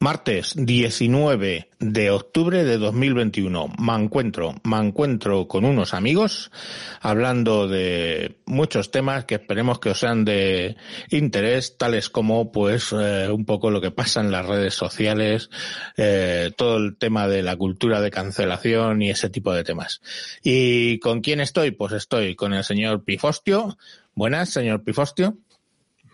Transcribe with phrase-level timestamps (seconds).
[0.00, 3.72] Martes 19 de octubre de 2021.
[3.80, 6.52] Me encuentro, me encuentro con unos amigos
[7.00, 10.76] hablando de muchos temas que esperemos que os sean de
[11.10, 15.50] interés, tales como pues eh, un poco lo que pasa en las redes sociales,
[15.96, 20.00] eh, todo el tema de la cultura de cancelación y ese tipo de temas.
[20.44, 21.72] ¿Y con quién estoy?
[21.72, 23.76] Pues estoy con el señor Pifostio.
[24.14, 25.38] Buenas, señor Pifostio.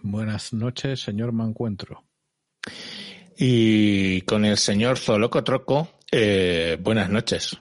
[0.00, 2.02] Buenas noches, señor Mancuentro
[3.36, 5.88] y con el señor Zolocotroco.
[6.10, 7.58] Eh, buenas noches.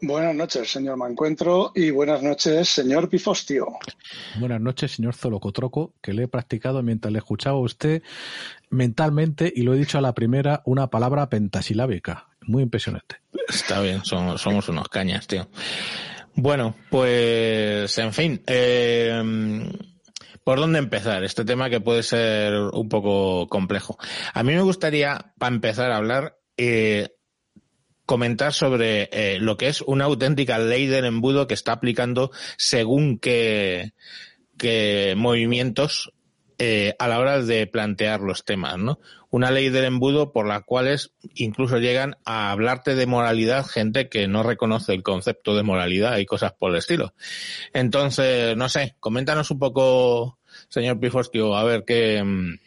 [0.00, 3.66] Buenas noches, señor Mancuentro, y buenas noches, señor Pifostio.
[4.38, 8.02] Buenas noches, señor Zolocotroco, que le he practicado mientras le escuchaba a usted
[8.70, 12.28] mentalmente y lo he dicho a la primera una palabra pentasilábica.
[12.42, 13.16] Muy impresionante.
[13.48, 15.48] Está bien, somos, somos unos cañas, tío.
[16.34, 18.40] Bueno, pues, en fin.
[18.46, 19.20] Eh,
[20.48, 21.24] ¿Por dónde empezar?
[21.24, 23.98] Este tema que puede ser un poco complejo.
[24.32, 27.10] A mí me gustaría, para empezar a hablar, eh,
[28.06, 33.18] comentar sobre eh, lo que es una auténtica ley del embudo que está aplicando según
[33.18, 33.92] qué,
[35.18, 36.14] movimientos
[36.56, 39.00] eh, a la hora de plantear los temas, ¿no?
[39.28, 40.98] Una ley del embudo por la cual
[41.34, 46.24] incluso llegan a hablarte de moralidad gente que no reconoce el concepto de moralidad y
[46.24, 47.12] cosas por el estilo.
[47.74, 50.37] Entonces, no sé, coméntanos un poco
[50.68, 52.58] señor Pifostio, a ver qué, mm,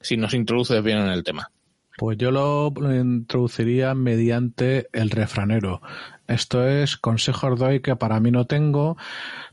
[0.00, 1.50] si nos introduces bien en el tema.
[1.98, 5.82] Pues yo lo introduciría mediante el refranero.
[6.26, 8.96] Esto es consejos doy que para mí no tengo,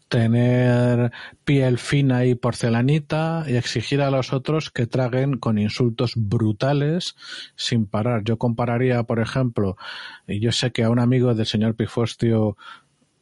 [0.10, 1.12] tener
[1.46, 7.16] piel fina y porcelanita y exigir a los otros que traguen con insultos brutales
[7.56, 8.24] sin parar.
[8.24, 9.78] Yo compararía, por ejemplo,
[10.28, 12.58] y yo sé que a un amigo del señor Pifostio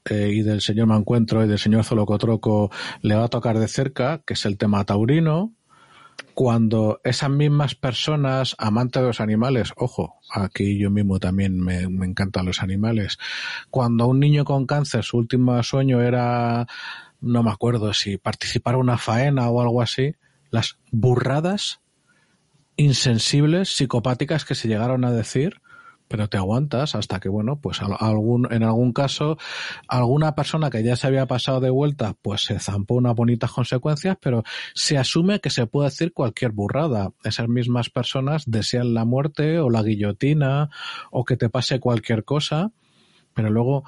[0.09, 4.21] eh, y del señor Mancuentro y del señor Zolocotroco le va a tocar de cerca,
[4.25, 5.53] que es el tema taurino,
[6.33, 12.05] cuando esas mismas personas amantes de los animales, ojo, aquí yo mismo también me, me
[12.05, 13.17] encantan los animales,
[13.69, 16.67] cuando un niño con cáncer su último sueño era,
[17.21, 20.15] no me acuerdo si participar en una faena o algo así,
[20.51, 21.81] las burradas
[22.75, 25.59] insensibles, psicopáticas que se llegaron a decir,
[26.07, 29.37] pero te aguantas hasta que, bueno, pues algún, en algún caso,
[29.87, 34.17] alguna persona que ya se había pasado de vuelta, pues se zampó unas bonitas consecuencias,
[34.21, 37.11] pero se asume que se puede decir cualquier burrada.
[37.23, 40.69] Esas mismas personas desean la muerte o la guillotina
[41.11, 42.71] o que te pase cualquier cosa,
[43.33, 43.83] pero luego,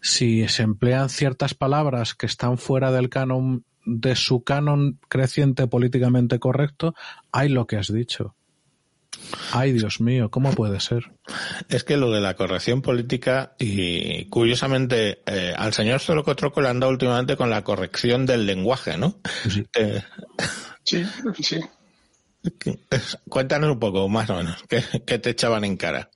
[0.00, 6.38] si se emplean ciertas palabras que están fuera del canon, de su canon creciente políticamente
[6.38, 6.94] correcto,
[7.32, 8.34] hay lo que has dicho
[9.52, 11.12] Ay, Dios mío, ¿cómo puede ser?
[11.68, 16.80] Es que lo de la corrección política y curiosamente eh, al señor Troco le han
[16.80, 19.20] dado últimamente con la corrección del lenguaje, ¿no?
[19.48, 20.02] Sí, eh,
[20.84, 21.04] sí.
[21.40, 21.60] sí.
[23.28, 26.10] Cuéntanos un poco, más o menos, ¿qué, qué te echaban en cara?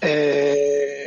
[0.00, 1.01] Eh,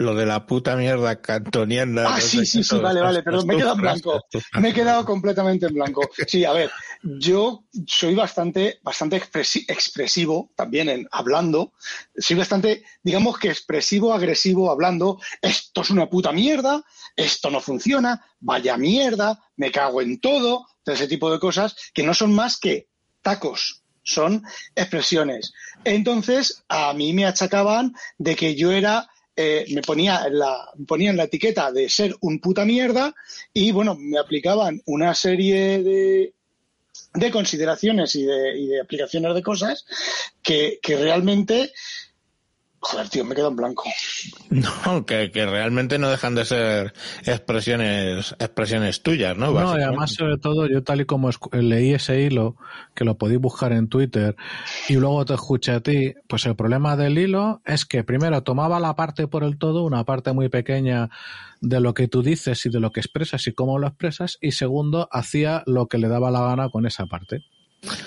[0.00, 2.14] lo de la puta mierda cantoniana.
[2.14, 4.20] Ah, sí, sí, sí, vale, vale, perdón, me he quedado en blanco.
[4.58, 6.08] Me he quedado completamente en blanco.
[6.26, 6.70] Sí, a ver,
[7.02, 11.74] yo soy bastante, bastante expresivo también en hablando.
[12.16, 15.20] Soy bastante, digamos que expresivo, agresivo, hablando.
[15.42, 16.82] Esto es una puta mierda,
[17.14, 22.02] esto no funciona, vaya mierda, me cago en todo, todo ese tipo de cosas que
[22.02, 22.88] no son más que
[23.20, 24.44] tacos, son
[24.74, 25.52] expresiones.
[25.84, 29.06] Entonces, a mí me achacaban de que yo era
[29.42, 33.14] eh, me ponía la, ponían la etiqueta de ser un puta mierda
[33.54, 36.34] y bueno, me aplicaban una serie de,
[37.14, 39.86] de consideraciones y de, y de aplicaciones de cosas
[40.42, 41.72] que, que realmente
[42.82, 43.84] Joder, tío, me quedo en blanco.
[44.50, 46.92] No, que, que, realmente no dejan de ser
[47.24, 49.52] expresiones expresiones tuyas, ¿no?
[49.52, 52.56] No, y además, sobre todo, yo tal y como leí ese hilo,
[52.94, 54.34] que lo podéis buscar en Twitter,
[54.88, 58.80] y luego te escuché a ti, pues el problema del hilo es que primero tomaba
[58.80, 61.10] la parte por el todo, una parte muy pequeña
[61.60, 64.52] de lo que tú dices y de lo que expresas y cómo lo expresas, y
[64.52, 67.44] segundo, hacía lo que le daba la gana con esa parte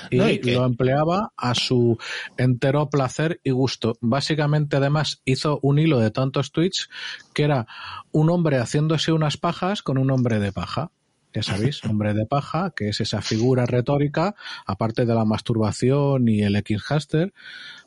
[0.10, 1.98] y, lo empleaba a su
[2.38, 3.98] entero placer y gusto.
[4.02, 6.90] Básicamente, además, hizo un hilo de tantos tweets
[7.34, 7.68] que era
[8.12, 10.92] un hombre haciéndose unas pajas con un hombre de paja.
[11.34, 14.36] Ya sabéis, hombre de paja, que es esa figura retórica,
[14.66, 17.34] aparte de la masturbación y el X-Haster,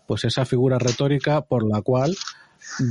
[0.07, 2.17] pues esa figura retórica por la cual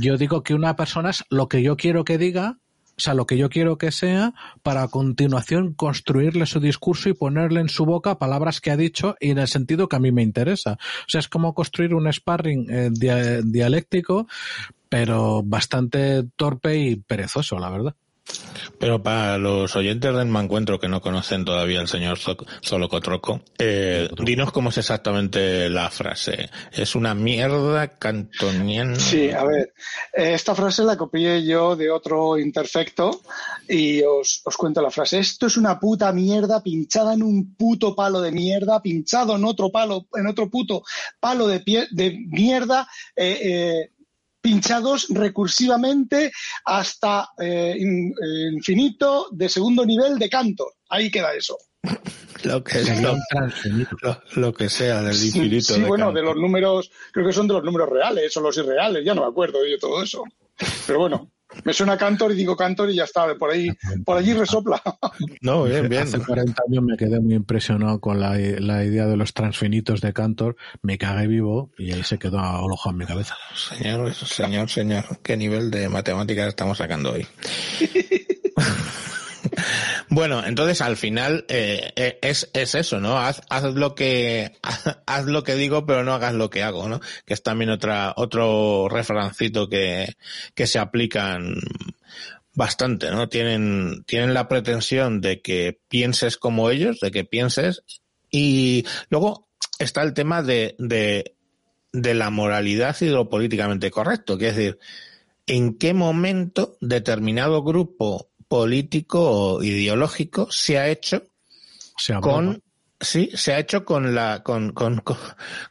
[0.00, 2.58] yo digo que una persona es lo que yo quiero que diga,
[2.96, 4.32] o sea, lo que yo quiero que sea,
[4.62, 9.16] para a continuación construirle su discurso y ponerle en su boca palabras que ha dicho
[9.20, 10.72] y en el sentido que a mí me interesa.
[10.72, 12.90] O sea, es como construir un sparring eh,
[13.44, 14.26] dialéctico,
[14.88, 17.96] pero bastante torpe y perezoso, la verdad.
[18.78, 22.18] Pero para los oyentes del Mancuentro que no conocen todavía al señor
[22.60, 26.50] Solocotroco, eh, dinos cómo es exactamente la frase.
[26.72, 28.96] ¿Es una mierda cantoniana?
[28.96, 29.72] Sí, a ver,
[30.12, 33.22] esta frase la copié yo de otro imperfecto
[33.68, 35.18] y os, os cuento la frase.
[35.18, 39.70] Esto es una puta mierda pinchada en un puto palo de mierda, pinchado en otro
[39.70, 40.82] palo, en otro puto
[41.18, 43.90] palo de, pie, de mierda, eh, eh,
[44.46, 46.30] pinchados recursivamente
[46.64, 47.76] hasta eh,
[48.54, 50.74] infinito de segundo nivel de canto.
[50.88, 51.58] Ahí queda eso.
[52.44, 52.84] lo que,
[54.36, 55.74] lo, que sea del infinito.
[55.74, 59.04] Sí, bueno, de los números, creo que son de los números reales o los irreales,
[59.04, 60.22] ya no me acuerdo de todo eso.
[60.86, 61.32] Pero bueno,
[61.64, 63.68] me suena Cantor y digo Cantor y ya está, por ahí,
[64.04, 64.82] por allí resopla.
[65.40, 66.02] No, bien, bien.
[66.02, 70.56] Hace 40 años me quedé muy impresionado con la, idea de los transfinitos de Cantor,
[70.82, 73.36] me cagué vivo y ahí se quedó alojado en mi cabeza.
[73.54, 77.26] Señor, señor, señor, qué nivel de matemáticas estamos sacando hoy.
[80.16, 83.18] Bueno, entonces al final eh, eh, es, es eso, ¿no?
[83.18, 84.56] Haz, haz lo que
[85.06, 87.02] haz, lo que digo, pero no hagas lo que hago, ¿no?
[87.26, 90.14] Que es también otra otro refrancito que,
[90.54, 91.56] que se aplican
[92.54, 93.28] bastante, ¿no?
[93.28, 97.82] Tienen tienen la pretensión de que pienses como ellos, de que pienses
[98.30, 101.34] y luego está el tema de de
[101.92, 104.78] de la moralidad y de lo políticamente correcto, que es decir,
[105.46, 111.22] en qué momento determinado grupo político o ideológico se ha hecho
[112.20, 112.62] con
[113.00, 115.02] sí se ha hecho con la con con,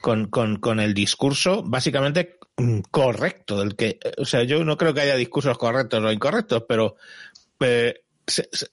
[0.02, 2.38] con, con, con el discurso básicamente
[2.92, 6.96] correcto del que o sea yo no creo que haya discursos correctos o incorrectos pero
[7.60, 8.05] eh,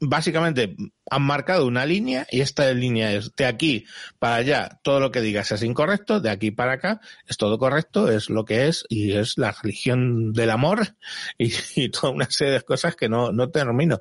[0.00, 0.76] básicamente
[1.10, 3.84] han marcado una línea y esta línea es de aquí
[4.18, 8.10] para allá, todo lo que digas es incorrecto, de aquí para acá es todo correcto,
[8.10, 10.96] es lo que es y es la religión del amor
[11.38, 14.00] y, toda una serie de cosas que no, no termino.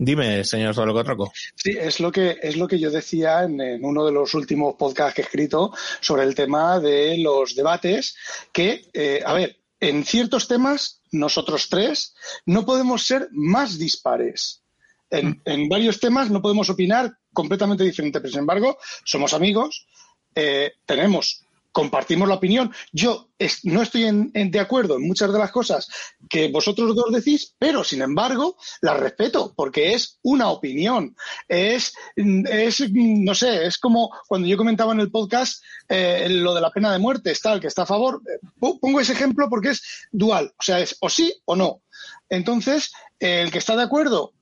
[0.00, 1.32] Dime, señor Solocotroco.
[1.56, 5.14] Sí, es lo que es lo que yo decía en, uno de los últimos podcasts
[5.14, 8.16] que he escrito sobre el tema de los debates,
[8.52, 12.14] que, eh, a ver, en ciertos temas, nosotros tres
[12.46, 14.62] no podemos ser más dispares.
[15.10, 15.40] Mm.
[15.44, 19.86] en, varios temas no podemos opinar completamente diferente, pero sin embargo, somos amigos,
[20.34, 22.72] eh, tenemos compartimos la opinión.
[22.92, 23.28] Yo
[23.62, 25.86] no estoy en, de acuerdo en muchas de las cosas
[26.28, 31.14] que vosotros dos decís, pero sin embargo las respeto porque es una opinión.
[31.46, 36.60] Es, es no sé, es como cuando yo comentaba en el podcast eh, lo de
[36.60, 38.22] la pena de muerte, está el que está a favor.
[38.26, 41.82] Eh, pongo ese ejemplo porque es dual, o sea, es o sí o no.
[42.28, 42.90] Entonces,
[43.20, 44.32] el que está de acuerdo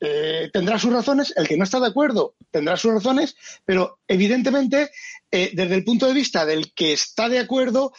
[0.00, 4.90] eh, tendrá sus razones, el que no está de acuerdo tendrá sus razones, pero evidentemente,
[5.30, 7.92] eh, desde el punto de vista del que está de acuerdo,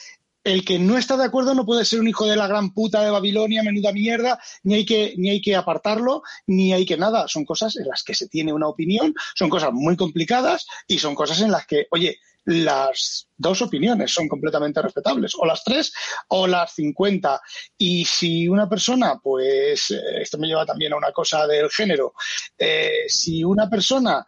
[0.43, 3.03] el que no está de acuerdo no puede ser un hijo de la gran puta
[3.03, 7.27] de Babilonia, menuda mierda, ni hay que, ni hay que apartarlo, ni hay que nada.
[7.27, 11.13] Son cosas en las que se tiene una opinión, son cosas muy complicadas y son
[11.13, 15.93] cosas en las que, oye, las dos opiniones son completamente respetables, o las tres
[16.29, 17.41] o las cincuenta.
[17.77, 22.13] Y si una persona, pues, eh, esto me lleva también a una cosa del género,
[22.57, 24.25] eh, si una persona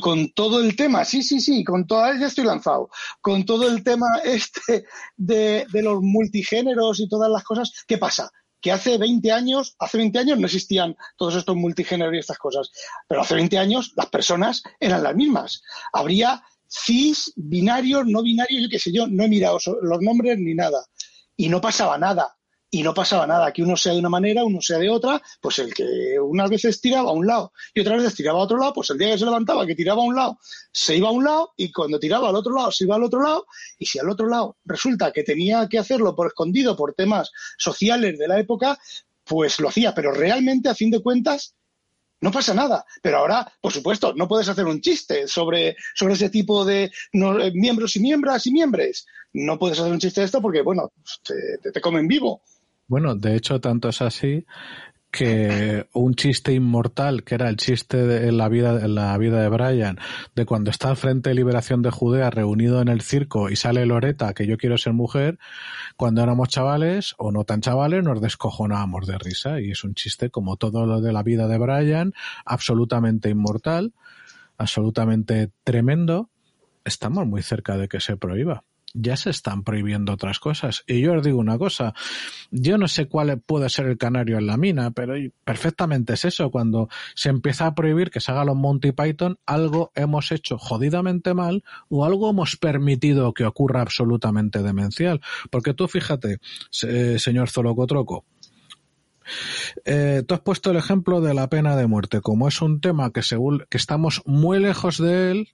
[0.00, 3.82] con todo el tema, sí, sí, sí, con todo, ya estoy lanzado, con todo el
[3.82, 4.84] tema este
[5.16, 8.30] de, de los multigéneros y todas las cosas, ¿qué pasa?
[8.60, 12.72] que hace 20 años, hace 20 años no existían todos estos multigéneros y estas cosas,
[13.06, 15.62] pero hace 20 años las personas eran las mismas.
[15.92, 20.54] Habría cis, binarios, no binarios, yo qué sé yo, no he mirado los nombres ni
[20.54, 20.84] nada.
[21.36, 22.36] Y no pasaba nada.
[22.68, 25.60] Y no pasaba nada, que uno sea de una manera, uno sea de otra, pues
[25.60, 28.72] el que unas veces tiraba a un lado y otras veces tiraba a otro lado,
[28.74, 30.38] pues el día que se levantaba, que tiraba a un lado,
[30.72, 33.22] se iba a un lado y cuando tiraba al otro lado, se iba al otro
[33.22, 33.46] lado
[33.78, 38.18] y si al otro lado resulta que tenía que hacerlo por escondido por temas sociales
[38.18, 38.78] de la época,
[39.24, 41.55] pues lo hacía, pero realmente a fin de cuentas
[42.20, 42.84] no pasa nada.
[43.02, 47.52] Pero ahora, por supuesto, no puedes hacer un chiste sobre, sobre ese tipo de eh,
[47.54, 49.06] miembros y miembros y miembros.
[49.32, 50.92] No puedes hacer un chiste de esto porque, bueno,
[51.22, 52.42] te, te comen vivo.
[52.88, 54.44] Bueno, de hecho, tanto es así
[55.16, 59.48] que un chiste inmortal, que era el chiste de la vida, en la vida de
[59.48, 59.98] Brian,
[60.34, 63.86] de cuando está al Frente de Liberación de Judea reunido en el circo y sale
[63.86, 65.38] Loreta, que yo quiero ser mujer,
[65.96, 70.28] cuando éramos chavales o no tan chavales nos descojonábamos de risa y es un chiste
[70.28, 72.12] como todo lo de la vida de Brian,
[72.44, 73.94] absolutamente inmortal,
[74.58, 76.28] absolutamente tremendo.
[76.84, 78.64] Estamos muy cerca de que se prohíba.
[78.98, 80.84] Ya se están prohibiendo otras cosas.
[80.86, 81.94] Y yo os digo una cosa,
[82.50, 86.50] yo no sé cuál puede ser el canario en la mina, pero perfectamente es eso,
[86.50, 91.34] cuando se empieza a prohibir que se haga los Monty Python, algo hemos hecho jodidamente
[91.34, 95.20] mal o algo hemos permitido que ocurra absolutamente demencial.
[95.50, 96.38] Porque tú fíjate,
[96.70, 98.24] señor Zolocotroco,
[99.84, 103.12] eh, tú has puesto el ejemplo de la pena de muerte, como es un tema
[103.12, 105.48] que según que estamos muy lejos de él,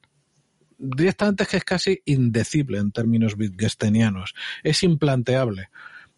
[0.82, 4.34] directamente es que es casi indecible en términos wittgensteinianos.
[4.62, 5.68] Es implanteable.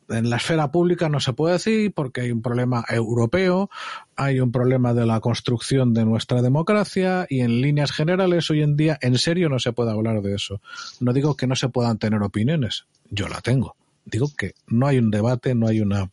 [0.08, 3.70] En la esfera pública no se puede decir porque hay un problema europeo,
[4.16, 8.76] hay un problema de la construcción de nuestra democracia y en líneas generales hoy en
[8.76, 10.60] día en serio no se puede hablar de eso.
[11.00, 13.76] No digo que no se puedan tener opiniones, yo la tengo.
[14.04, 16.10] Digo que no hay un debate, no hay una...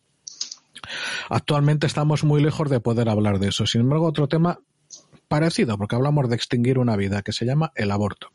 [1.28, 3.66] Actualmente estamos muy lejos de poder hablar de eso.
[3.66, 4.58] Sin embargo, otro tema
[5.28, 8.28] parecido, porque hablamos de extinguir una vida, que se llama el aborto.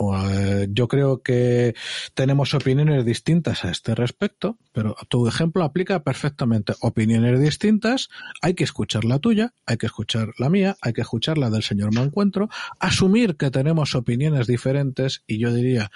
[0.00, 1.74] Eh, yo creo que
[2.14, 6.74] tenemos opiniones distintas a este respecto, pero tu ejemplo aplica perfectamente.
[6.80, 8.08] Opiniones distintas,
[8.42, 11.62] hay que escuchar la tuya, hay que escuchar la mía, hay que escuchar la del
[11.62, 12.48] señor Mancuentro,
[12.80, 15.90] asumir que tenemos opiniones diferentes y yo diría,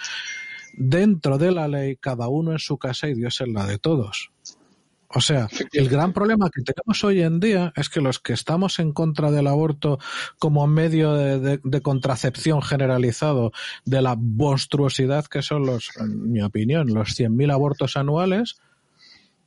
[0.75, 4.31] dentro de la ley, cada uno en su casa y Dios en la de todos.
[5.11, 8.79] O sea, el gran problema que tenemos hoy en día es que los que estamos
[8.79, 9.99] en contra del aborto
[10.39, 13.53] como medio de, contracepción generalizado
[13.87, 18.61] de la monstruosidad que son los, en mi opinión, los 100.000 abortos anuales,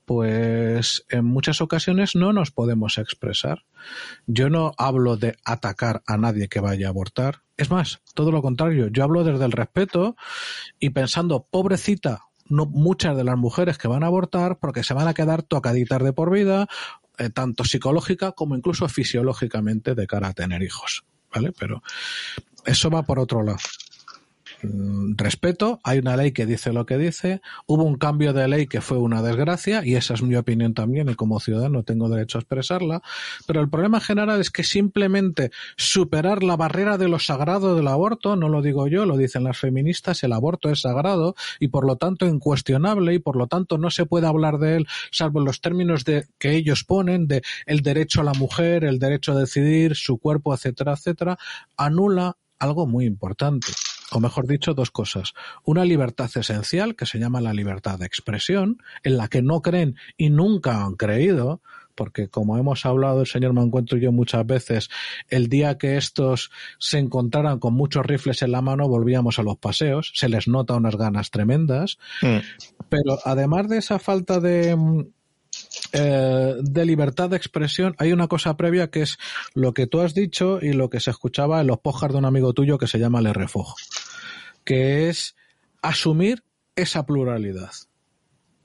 [0.05, 3.63] pues en muchas ocasiones no nos podemos expresar.
[4.25, 7.43] Yo no hablo de atacar a nadie que vaya a abortar.
[7.55, 10.15] Es más, todo lo contrario, yo hablo desde el respeto
[10.79, 15.07] y pensando, pobrecita no, muchas de las mujeres que van a abortar porque se van
[15.07, 16.67] a quedar tocaditas de por vida,
[17.17, 21.03] eh, tanto psicológica como incluso fisiológicamente de cara a tener hijos.
[21.33, 21.53] ¿Vale?
[21.57, 21.81] Pero
[22.65, 23.59] eso va por otro lado.
[24.63, 28.67] Mm, respeto, hay una ley que dice lo que dice, hubo un cambio de ley
[28.67, 32.37] que fue una desgracia y esa es mi opinión también y como ciudadano tengo derecho
[32.37, 33.01] a expresarla,
[33.47, 38.35] pero el problema general es que simplemente superar la barrera de lo sagrado del aborto,
[38.35, 41.95] no lo digo yo, lo dicen las feministas, el aborto es sagrado y por lo
[41.95, 45.61] tanto incuestionable y por lo tanto no se puede hablar de él salvo en los
[45.61, 49.95] términos de que ellos ponen de el derecho a la mujer, el derecho a decidir
[49.95, 51.37] su cuerpo, etcétera, etcétera,
[51.77, 53.71] anula algo muy importante
[54.11, 55.33] o mejor dicho, dos cosas.
[55.63, 59.95] Una libertad esencial, que se llama la libertad de expresión, en la que no creen
[60.17, 61.61] y nunca han creído,
[61.95, 64.89] porque como hemos hablado el señor Mancuentro y yo muchas veces,
[65.29, 69.57] el día que estos se encontraran con muchos rifles en la mano, volvíamos a los
[69.57, 72.37] paseos, se les nota unas ganas tremendas, mm.
[72.89, 74.75] pero además de esa falta de
[75.93, 79.17] eh, de libertad de expresión, hay una cosa previa que es
[79.53, 82.25] lo que tú has dicho y lo que se escuchaba en los pojas de un
[82.25, 83.85] amigo tuyo que se llama el refugio,
[84.63, 85.35] que es
[85.81, 86.43] asumir
[86.75, 87.71] esa pluralidad.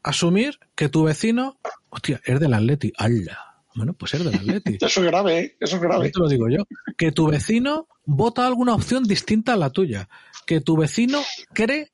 [0.03, 3.63] Asumir que tu vecino, hostia, es del Atleti, ¡Hala!
[3.75, 4.79] Bueno, pues es del Atleti.
[4.81, 5.57] Eso es grave, ¿eh?
[5.61, 6.11] eso es grave.
[6.11, 6.65] Te lo digo yo.
[6.97, 10.09] Que tu vecino vota alguna opción distinta a la tuya.
[10.47, 11.21] Que tu vecino
[11.53, 11.93] cree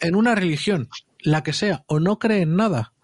[0.00, 0.88] en una religión,
[1.20, 2.94] la que sea, o no cree en nada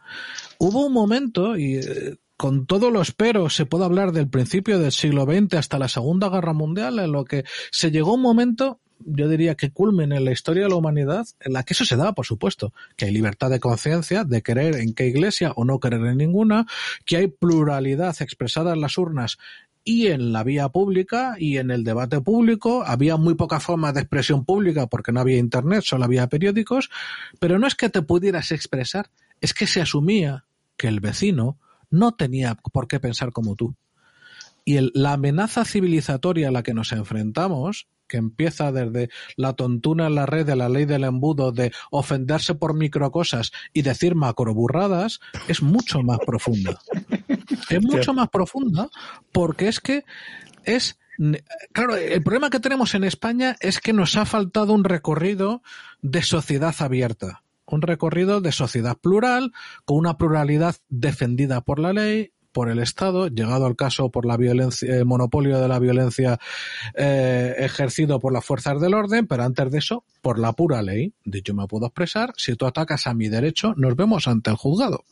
[0.59, 4.93] hubo un momento, y eh, con todo lo espero, se puede hablar del principio del
[4.93, 9.29] siglo XX hasta la Segunda Guerra Mundial, en lo que se llegó un momento yo
[9.29, 12.13] diría que culmen en la historia de la humanidad, en la que eso se da,
[12.15, 16.05] por supuesto, que hay libertad de conciencia, de creer en qué iglesia o no creer
[16.07, 16.67] en ninguna,
[17.05, 19.39] que hay pluralidad expresada en las urnas
[19.85, 22.83] y en la vía pública y en el debate público.
[22.87, 26.91] Había muy poca forma de expresión pública porque no había internet, solo había periódicos,
[27.39, 30.45] pero no es que te pudieras expresar, es que se asumía
[30.77, 31.59] que el vecino
[31.91, 33.75] no tenía por qué pensar como tú.
[34.65, 40.15] Y la amenaza civilizatoria a la que nos enfrentamos, que empieza desde la tontuna en
[40.15, 45.63] la red de la ley del embudo de ofenderse por microcosas y decir macroburradas, es
[45.63, 46.79] mucho más profunda.
[47.69, 48.89] Es mucho más profunda
[49.33, 50.05] porque es que
[50.65, 50.99] es
[51.73, 55.63] Claro, el problema que tenemos en España es que nos ha faltado un recorrido
[56.03, 59.53] de sociedad abierta un recorrido de sociedad plural,
[59.85, 64.37] con una pluralidad defendida por la ley, por el Estado, llegado al caso por la
[64.37, 66.39] violencia, el monopolio de la violencia
[66.95, 71.13] eh, ejercido por las fuerzas del orden, pero antes de eso, por la pura ley.
[71.25, 74.57] De yo me puedo expresar, si tú atacas a mi derecho, nos vemos ante el
[74.57, 75.05] juzgado.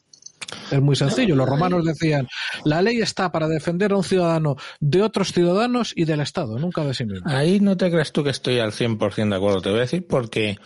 [0.70, 1.34] Es muy sencillo.
[1.34, 2.28] Los romanos decían,
[2.64, 6.84] la ley está para defender a un ciudadano de otros ciudadanos y del Estado, nunca
[6.84, 7.28] de sí mismo.
[7.28, 9.62] Ahí no te crees tú que estoy al 100% de acuerdo.
[9.62, 10.58] Te voy a decir porque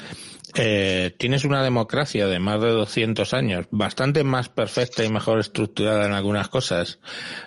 [0.55, 6.07] eh, tienes una democracia de más de 200 años, bastante más perfecta y mejor estructurada
[6.07, 7.01] en algunas cosas,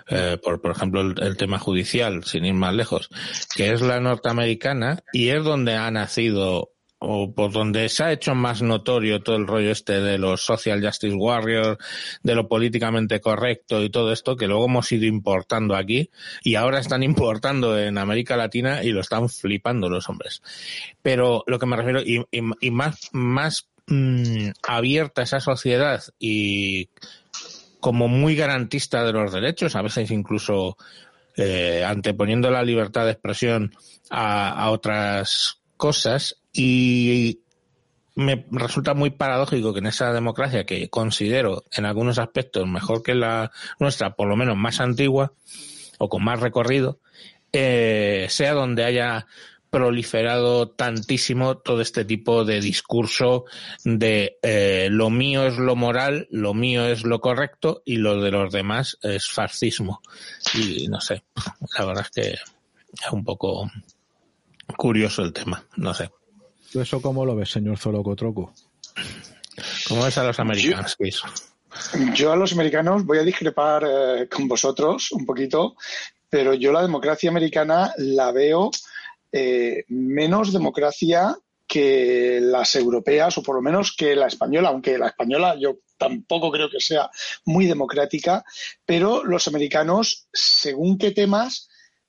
[0.08, 3.08] eh, por, por ejemplo el, tema judicial, sin ir más lejos,
[3.54, 8.34] que es la norteamericana y es donde ha nacido o por donde se ha hecho
[8.34, 11.78] más notorio todo el rollo este de los social justice warriors,
[12.22, 16.10] de lo políticamente correcto y todo esto que luego hemos ido importando aquí
[16.44, 20.42] y ahora están importando en América Latina y lo están flipando los hombres.
[21.00, 26.90] Pero lo que me refiero, y, y, más, más mmm, abierta esa sociedad y
[27.80, 30.76] como muy garantista de los derechos, a veces incluso
[31.34, 33.72] eh, anteponiendo la libertad de expresión
[34.10, 37.40] a otras cosas, y
[38.14, 43.14] me resulta muy paradójico que en esa democracia que considero en algunos aspectos mejor que
[43.14, 45.32] la nuestra, por lo menos más antigua
[45.98, 47.00] o con más recorrido,
[47.52, 49.26] eh, sea donde haya
[49.70, 53.44] proliferado tantísimo todo este tipo de discurso
[53.84, 58.32] de eh, lo mío es lo moral, lo mío es lo correcto y lo de
[58.32, 60.02] los demás es fascismo.
[60.54, 61.22] Y no sé,
[61.78, 63.70] la verdad es que es un poco
[64.76, 66.10] curioso el tema, no sé.
[66.70, 68.54] ¿Tú eso cómo lo ves, señor Zolocotroco?
[69.88, 74.46] ¿Cómo ves a los americanos, yo, yo a los americanos voy a discrepar eh, con
[74.46, 75.76] vosotros un poquito,
[76.28, 78.70] pero yo la democracia americana la veo
[79.32, 81.36] eh, menos democracia
[81.66, 86.50] que las europeas o por lo menos que la española, aunque la española yo tampoco
[86.50, 87.10] creo que sea
[87.44, 88.44] muy democrática,
[88.86, 91.68] pero los americanos, según qué temas,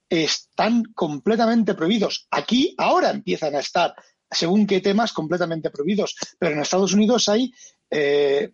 [0.10, 2.28] están completamente prohibidos.
[2.32, 3.96] Aquí ahora empiezan a estar
[4.32, 6.16] según qué temas completamente prohibidos.
[6.40, 7.54] Pero en Estados Unidos hay
[7.90, 8.54] eh,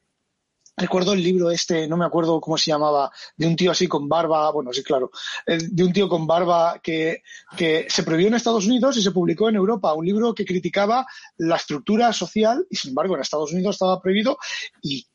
[0.79, 4.07] Recuerdo el libro este, no me acuerdo cómo se llamaba, de un tío así con
[4.07, 5.09] barba, bueno, sí, claro,
[5.47, 7.23] eh, de un tío con barba que,
[7.57, 11.07] que se prohibió en Estados Unidos y se publicó en Europa, un libro que criticaba
[11.37, 14.37] la estructura social y sin embargo en Estados Unidos estaba prohibido
[14.83, 15.07] y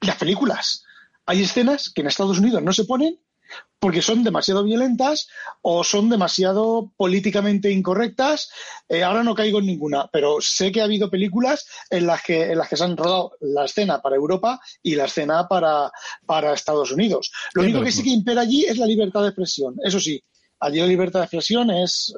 [0.00, 0.82] las películas.
[1.24, 3.16] Hay escenas que en Estados Unidos no se ponen
[3.78, 5.28] porque son demasiado violentas
[5.62, 8.50] o son demasiado políticamente incorrectas.
[8.88, 12.50] Eh, ahora no caigo en ninguna, pero sé que ha habido películas en las que,
[12.52, 15.90] en las que se han rodado la escena para Europa y la escena para,
[16.24, 17.30] para Estados Unidos.
[17.54, 19.76] Lo único que sí que impera allí es la libertad de expresión.
[19.82, 20.22] Eso sí,
[20.60, 22.14] allí la libertad de expresión es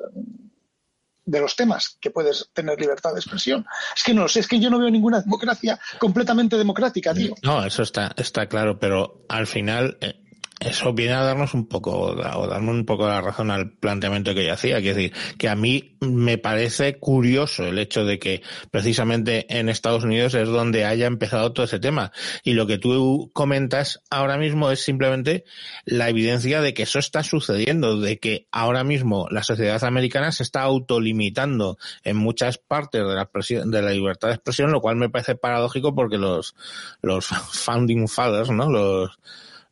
[1.25, 3.67] de los temas que puedes tener libertad de expresión.
[3.95, 7.35] Es que no sé, es que yo no veo ninguna democracia completamente democrática, tío.
[7.43, 10.15] No, eso está, está claro, pero al final eh,
[10.61, 14.45] eso viene a darnos un poco, o darnos un poco la razón al planteamiento que
[14.45, 14.81] yo hacía.
[14.81, 18.43] Quiero decir, que a mí me parece curioso el hecho de que
[18.73, 22.11] precisamente en Estados Unidos es donde haya empezado todo ese tema.
[22.43, 25.45] Y lo que tú comentas ahora mismo es simplemente
[25.85, 30.43] la evidencia de que eso está sucediendo, de que ahora mismo la sociedad americana se
[30.43, 33.29] está autolimitando en muchas partes de la,
[33.65, 36.57] de la libertad de expresión, lo cual me parece paradójico porque los,
[37.01, 38.69] los founding fathers, ¿no?
[38.69, 39.19] Los,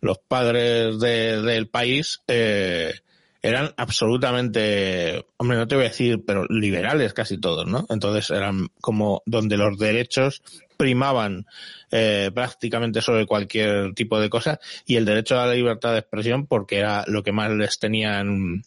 [0.06, 2.94] los padres de, del país eh,
[3.42, 7.86] eran absolutamente, hombre, no te voy a decir, pero liberales casi todos, ¿no?
[7.90, 10.42] Entonces eran como donde los derechos
[10.76, 11.46] primaban
[11.90, 16.46] eh, prácticamente sobre cualquier tipo de cosa y el derecho a la libertad de expresión
[16.46, 18.62] porque era lo que más les tenían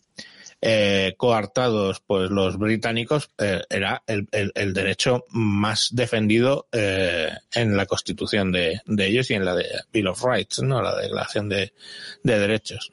[0.61, 7.77] eh, coartados pues los británicos eh, era el, el, el, derecho más defendido eh, en
[7.77, 10.81] la constitución de, de, ellos y en la de Bill of Rights, ¿no?
[10.81, 11.73] La declaración de,
[12.23, 12.91] de derechos.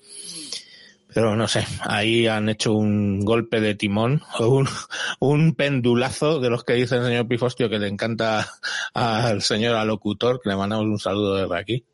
[1.16, 4.68] Pero no sé, ahí han hecho un golpe de timón o un,
[5.18, 8.46] un pendulazo de los que dice el señor Pifostio que le encanta
[8.92, 11.84] al señor alocutor, que le mandamos un saludo desde aquí,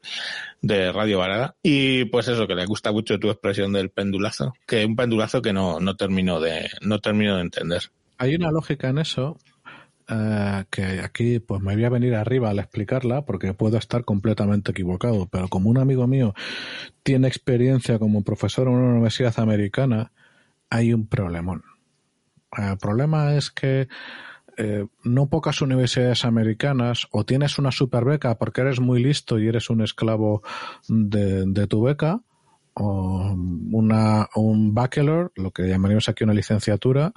[0.60, 1.54] de Radio Varada.
[1.62, 5.52] Y pues eso, que le gusta mucho tu expresión del pendulazo, que un pendulazo que
[5.52, 7.92] no, no termino de, no termino de entender.
[8.18, 9.38] Hay una lógica en eso
[10.14, 14.72] eh, que aquí pues me voy a venir arriba al explicarla porque puedo estar completamente
[14.72, 16.34] equivocado, pero como un amigo mío
[17.02, 20.12] tiene experiencia como profesor en una universidad americana,
[20.68, 21.62] hay un problemón.
[22.54, 23.88] El problema es que
[24.58, 29.48] eh, no pocas universidades americanas o tienes una super beca porque eres muy listo y
[29.48, 30.42] eres un esclavo
[30.88, 32.20] de, de tu beca,
[32.74, 33.34] o
[33.72, 37.12] una, un bachelor, lo que llamaríamos aquí una licenciatura,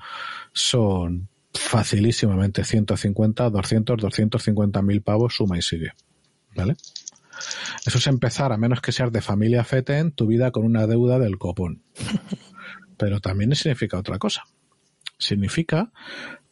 [0.53, 5.91] son facilísimamente 150, 200, 250 mil pavos, suma y sigue.
[6.55, 6.75] ¿Vale?
[7.85, 10.87] Eso es empezar, a menos que seas de familia fete, en tu vida con una
[10.87, 11.83] deuda del copón.
[12.97, 14.43] Pero también significa otra cosa.
[15.17, 15.91] Significa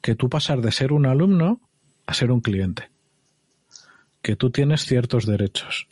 [0.02, 1.62] que tú pasas de ser un alumno
[2.06, 2.92] a ser un cliente.
[4.22, 5.88] Que tú tienes ciertos derechos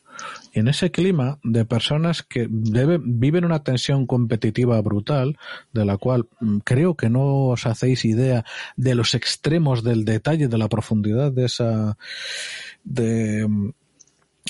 [0.53, 5.37] en ese clima de personas que viven una tensión competitiva brutal,
[5.73, 10.47] de la cual mm, creo que no os hacéis idea de los extremos del detalle,
[10.47, 11.97] de la profundidad de esa,
[12.83, 13.47] de,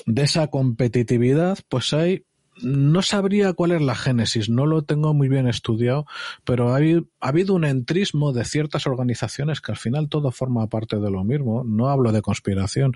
[0.06, 2.26] de esa competitividad, pues hay
[2.62, 6.06] no sabría cuál es la génesis, no lo tengo muy bien estudiado,
[6.44, 6.80] pero ha,
[7.20, 11.64] habido un entrismo de ciertas organizaciones que al final todo forma parte de lo mismo.
[11.64, 12.94] No hablo de conspiración,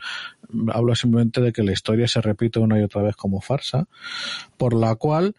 [0.73, 3.87] hablo simplemente de que la historia se repite una y otra vez como farsa,
[4.57, 5.35] por la cual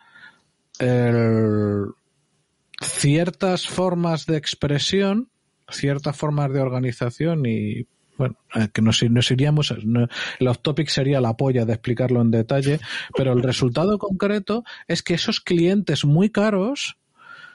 [2.81, 5.31] ciertas formas de expresión,
[5.69, 11.37] ciertas formas de organización y bueno, eh, que nos, iríamos, el off topic sería la
[11.37, 12.81] polla de explicarlo en detalle,
[13.17, 16.99] pero el resultado concreto es que esos clientes muy caros,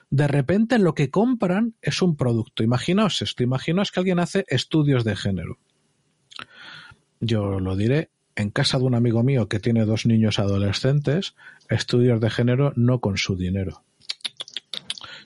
[0.10, 2.64] de repente lo que compran es un producto.
[2.64, 5.58] Imaginaos esto, imaginaos que alguien hace estudios de género.
[7.20, 11.36] Yo lo diré, en casa de un amigo mío que tiene dos niños adolescentes,
[11.70, 13.84] estudios de género no con su dinero.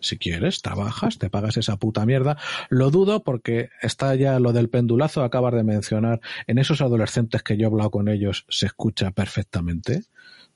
[0.06, 2.38] Si quieres, trabajas, te pagas esa puta mierda.
[2.70, 6.22] Lo dudo porque está ya lo del pendulazo, acabas de mencionar.
[6.46, 10.04] En esos adolescentes que yo he hablado con ellos se escucha perfectamente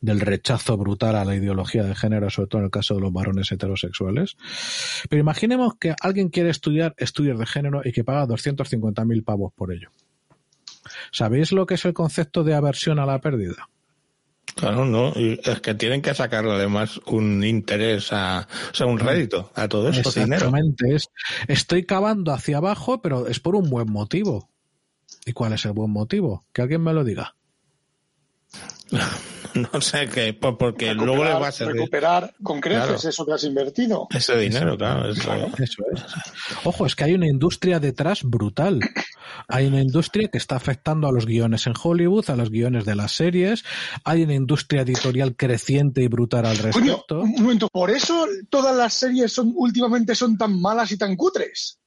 [0.01, 3.11] del rechazo brutal a la ideología de género, sobre todo en el caso de los
[3.11, 4.37] varones heterosexuales.
[5.09, 9.73] Pero imaginemos que alguien quiere estudiar estudios de género y que paga 250.000 pavos por
[9.73, 9.89] ello.
[11.11, 13.67] ¿Sabéis lo que es el concepto de aversión a la pérdida?
[14.55, 19.51] Claro, no, es que tienen que sacarle además un interés a, o sea, un rédito
[19.55, 20.09] a todo esto.
[20.09, 21.09] Exactamente, es,
[21.47, 24.49] estoy cavando hacia abajo, pero es por un buen motivo.
[25.25, 26.45] ¿Y cuál es el buen motivo?
[26.53, 27.35] Que alguien me lo diga.
[29.73, 31.75] no sé qué, porque luego le va a servir.
[31.75, 34.07] Recuperar con creces eso que has invertido.
[34.11, 35.11] Ese dinero, claro.
[35.11, 35.77] Eso, es.
[36.63, 38.79] Ojo, es que hay una industria detrás brutal.
[39.47, 42.95] Hay una industria que está afectando a los guiones en Hollywood, a los guiones de
[42.95, 43.63] las series.
[44.03, 47.21] Hay una industria editorial creciente y brutal al respecto.
[47.21, 51.79] un momento, por eso todas las series son últimamente son tan malas y tan cutres.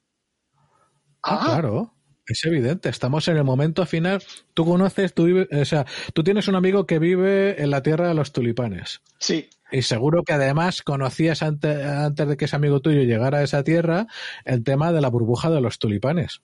[1.23, 1.43] ah.
[1.45, 1.95] claro.
[2.27, 4.23] Es evidente, estamos en el momento final.
[4.55, 8.15] Tú conoces, tú o sea, tú tienes un amigo que vive en la tierra de
[8.15, 9.01] los tulipanes.
[9.19, 9.51] Sí.
[9.73, 13.65] Y seguro que además conocías antes, antes de que ese amigo tuyo llegara a esa
[13.65, 14.07] tierra
[14.45, 16.43] el tema de la burbuja de los tulipanes.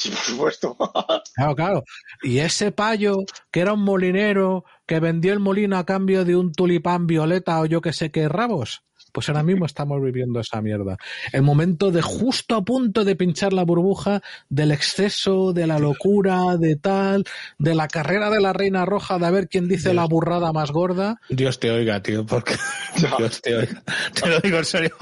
[0.00, 0.76] Sí, por supuesto.
[1.34, 1.84] Claro, claro.
[2.22, 3.18] Y ese payo,
[3.50, 7.66] que era un molinero, que vendió el molino a cambio de un tulipán violeta o
[7.66, 8.82] yo que sé qué rabos.
[9.12, 10.96] Pues ahora mismo estamos viviendo esa mierda.
[11.32, 16.56] El momento de justo a punto de pinchar la burbuja del exceso, de la locura,
[16.58, 17.24] de tal,
[17.58, 20.70] de la carrera de la reina roja, de a ver quién dice la burrada más
[20.70, 21.20] gorda.
[21.28, 22.54] Dios te oiga, tío, porque
[23.18, 23.82] Dios te oiga.
[24.14, 24.96] Te lo digo en serio.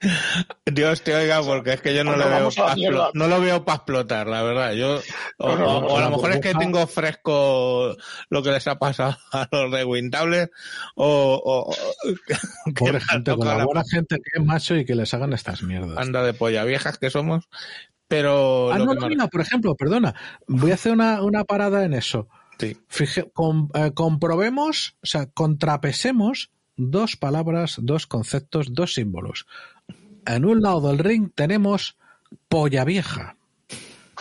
[0.66, 2.74] Dios te oiga, porque es que yo no lo veo para
[3.12, 4.72] no lo veo para explotar, la verdad.
[4.72, 5.00] Yo
[5.38, 7.96] o, a lo mejor es que tengo fresco
[8.30, 10.50] lo que les ha pasado a los de Wintables
[10.94, 11.74] o,
[12.74, 15.98] Pobre gente, con la buena gente que es macho y que les hagan estas mierdas.
[15.98, 17.48] Anda de polla viejas que somos,
[18.08, 18.72] pero...
[18.72, 20.14] Ah, no, no, por ejemplo, perdona,
[20.46, 22.28] voy a hacer una, una parada en eso.
[22.58, 22.76] Sí.
[22.88, 23.30] Fije,
[23.74, 29.46] eh, comprobemos, o sea, contrapesemos dos palabras, dos conceptos, dos símbolos.
[30.26, 31.98] En un lado del ring tenemos
[32.48, 33.36] polla vieja.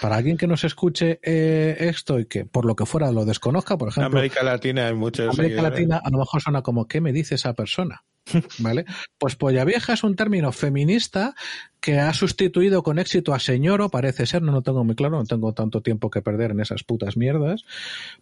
[0.02, 3.78] Para alguien que nos escuche eh, esto y que por lo que fuera lo desconozca,
[3.78, 4.20] por ejemplo.
[4.20, 5.38] América Latina hay muchos.
[5.38, 8.04] América Latina a lo mejor suena como ¿qué me dice esa persona?
[8.60, 8.86] ¿Vale?
[9.18, 11.36] Pues polla vieja es un término feminista
[11.80, 15.26] que ha sustituido con éxito a señoro, parece ser, no lo tengo muy claro, no
[15.26, 17.64] tengo tanto tiempo que perder en esas putas mierdas,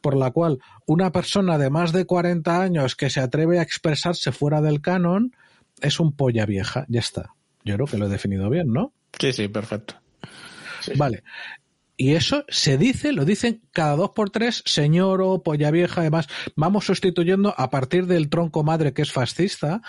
[0.02, 4.32] por la cual una persona de más de 40 años que se atreve a expresarse
[4.32, 5.36] fuera del canon
[5.82, 7.34] es un polla vieja, ya está.
[7.64, 8.94] Yo creo que lo he definido bien, ¿no?
[9.20, 9.96] Sí, sí, perfecto.
[10.96, 11.24] Vale.
[12.00, 16.28] Y eso se dice, lo dicen cada dos por tres, señor o polla vieja, además,
[16.56, 19.82] vamos sustituyendo a partir del tronco madre que es fascista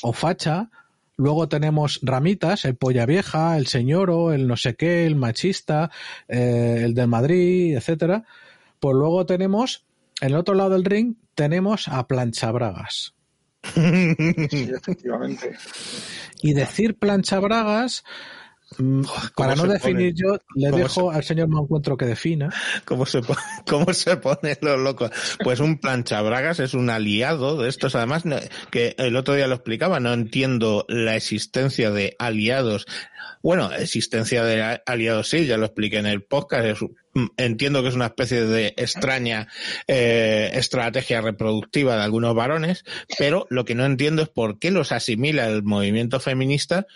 [0.00, 0.70] o facha,
[1.16, 5.90] luego tenemos ramitas, el polla vieja, el señoro, el no sé qué, el machista,
[6.28, 8.24] eh, el del Madrid, etcétera.
[8.78, 9.84] Pues luego tenemos,
[10.20, 13.14] en el otro lado del ring, tenemos a planchabragas.
[13.74, 15.56] Sí, efectivamente.
[16.42, 18.04] Y decir planchabragas
[19.36, 22.52] para no definir yo, le dejo al señor Mancuentro que defina.
[22.84, 25.10] ¿Cómo se, pone, ¿Cómo se pone los locos?
[25.42, 27.94] Pues un planchabragas es un aliado de estos.
[27.94, 28.24] Además,
[28.70, 32.86] que el otro día lo explicaba, no entiendo la existencia de aliados.
[33.42, 36.82] Bueno, existencia de aliados sí, ya lo expliqué en el podcast.
[37.14, 39.46] Mm, entiendo que es una especie de extraña
[39.86, 42.84] eh, estrategia reproductiva de algunos varones,
[43.16, 46.86] pero lo que no entiendo es por qué los asimila el movimiento feminista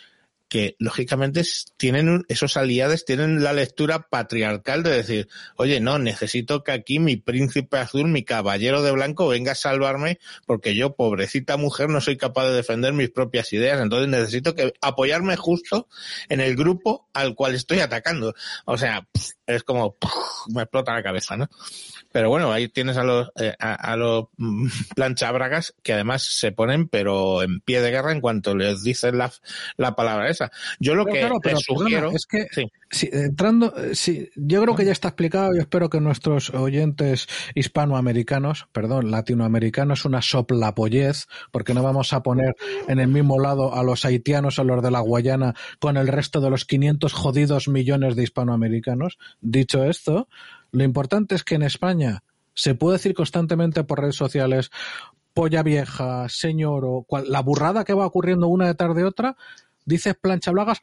[0.50, 1.42] que lógicamente
[1.76, 7.16] tienen esos aliados tienen la lectura patriarcal de decir, oye, no, necesito que aquí mi
[7.16, 12.16] príncipe azul, mi caballero de blanco venga a salvarme porque yo, pobrecita mujer, no soy
[12.16, 15.88] capaz de defender mis propias ideas, entonces necesito que apoyarme justo
[16.28, 18.34] en el grupo al cual estoy atacando.
[18.64, 19.06] O sea,
[19.46, 19.96] es como
[20.48, 21.48] me explota la cabeza, ¿no?
[22.12, 26.88] Pero bueno, ahí tienes a los eh, a, los mm, planchabragas que además se ponen
[26.88, 29.32] pero en pie de guerra en cuanto les dicen la,
[29.76, 30.28] la palabra
[30.79, 32.46] Yo lo que sugiero es que
[33.12, 35.55] entrando, eh, sí, yo creo que ya está explicado.
[35.55, 42.55] Yo espero que nuestros oyentes hispanoamericanos, perdón, latinoamericanos, una soplapollez, porque no vamos a poner
[42.88, 46.40] en el mismo lado a los haitianos o los de la Guayana con el resto
[46.40, 49.18] de los 500 jodidos millones de hispanoamericanos.
[49.40, 50.29] Dicho esto,
[50.72, 52.22] lo importante es que en España
[52.55, 54.70] se puede decir constantemente por redes sociales
[55.33, 59.37] polla vieja, señor, o la burrada que va ocurriendo una de otra,
[59.84, 60.80] dices plancha blagas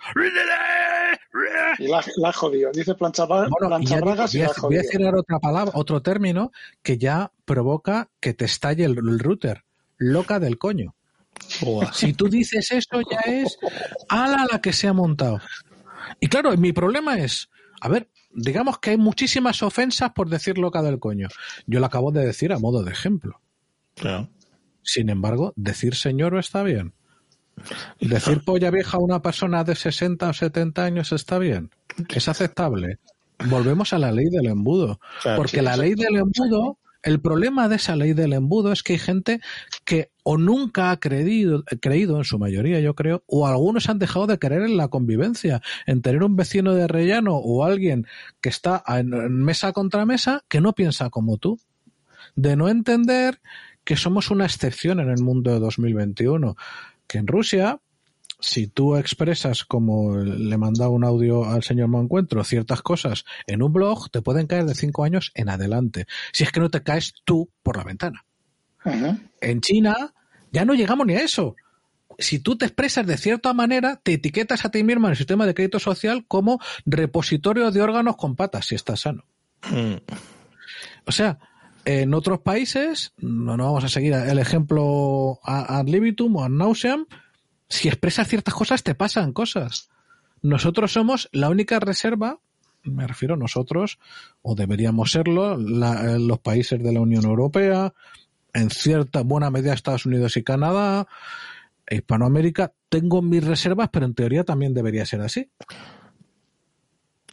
[1.80, 2.72] y la, la jodido.
[2.72, 7.32] Dice plancha, plancha bragas y, la Voy a decir otra palabra, otro término que ya
[7.46, 9.64] provoca que te estalle el, router.
[9.98, 10.96] Loca del coño.
[11.94, 13.58] Si tú dices eso ya es
[14.10, 15.40] ala la que se ha montado.
[16.20, 17.50] Y claro, mi problema es,
[17.82, 21.30] a ver, digamos que hay muchísimas ofensas por decir loca del coño.
[21.66, 23.42] Yo lo acabo de decir a modo de ejemplo.
[24.84, 26.94] Sin embargo, decir señor está bien.
[28.00, 31.72] Decir polla vieja a una persona de 60 o 70 años está bien.
[32.10, 33.00] Es aceptable.
[33.50, 35.00] Volvemos a la ley del embudo.
[35.36, 39.00] porque la ley del embudo, el problema de esa ley del embudo es que hay
[39.00, 39.40] gente
[39.86, 44.28] que o nunca ha creído, creído en su mayoría, yo creo, o algunos han dejado
[44.28, 48.08] de creer en la convivencia, en tener un vecino de rellano o alguien
[48.42, 49.10] que está en
[49.44, 51.60] mesa contra mesa que no piensa como tú.
[52.36, 53.40] De no entender
[53.84, 56.58] que somos una excepción en el mundo de 2021
[57.08, 57.80] que en Rusia,
[58.40, 63.74] si tú expresas como le manda un audio al señor Mancuentro ciertas cosas en un
[63.74, 66.06] blog, te pueden caer de cinco años en adelante.
[66.32, 68.24] Si es que no te caes tú por la ventana.
[69.42, 70.14] En China
[70.52, 71.56] ya no llegamos ni a eso.
[72.20, 75.46] Si tú te expresas de cierta manera, te etiquetas a ti mismo en el sistema
[75.46, 79.26] de crédito social como repositorio de órganos con patas, si estás sano.
[79.70, 79.98] Mm.
[81.06, 81.40] O sea,
[81.88, 87.06] en otros países, no, no vamos a seguir el ejemplo ad libitum o ad nauseam,
[87.70, 89.90] si expresas ciertas cosas te pasan cosas.
[90.42, 92.40] Nosotros somos la única reserva,
[92.84, 94.00] me refiero a nosotros,
[94.42, 97.94] o deberíamos serlo, los países de la Unión Europea,
[98.54, 101.08] en cierta buena medida Estados Unidos y Canadá,
[101.90, 105.50] Hispanoamérica, tengo mis reservas, pero en teoría también debería ser así.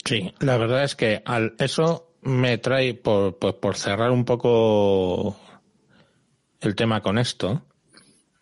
[0.05, 5.39] Sí, la verdad es que al eso me trae, por, por cerrar un poco
[6.61, 7.63] el tema con esto,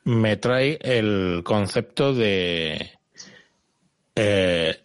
[0.04, 2.92] me trae el concepto de
[4.14, 4.80] eh,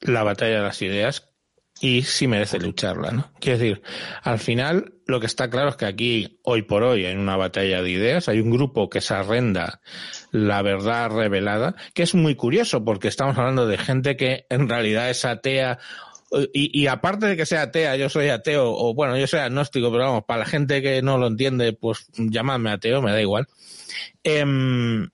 [0.00, 1.28] la batalla de las ideas
[1.80, 3.30] y si merece lucharla, ¿no?
[3.40, 3.82] Quiero decir,
[4.22, 7.82] al final lo que está claro es que aquí, hoy por hoy, en una batalla
[7.82, 9.80] de ideas, hay un grupo que se arrenda
[10.32, 15.08] la verdad revelada, que es muy curioso porque estamos hablando de gente que en realidad
[15.08, 15.78] es atea
[16.52, 20.04] y, aparte de que sea atea, yo soy ateo, o bueno, yo soy agnóstico, pero
[20.04, 23.46] vamos, para la gente que no lo entiende, pues llamadme ateo, me da igual.
[24.22, 25.08] Em,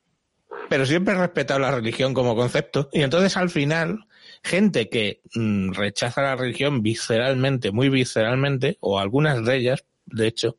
[0.69, 2.89] pero siempre he respetado la religión como concepto.
[2.93, 4.07] Y entonces al final,
[4.43, 10.57] gente que mm, rechaza la religión visceralmente, muy visceralmente, o algunas de ellas, de hecho,